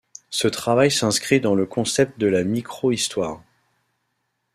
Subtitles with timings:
[0.31, 3.39] Ce travail s’inscrit dans le concept de la microhistoire.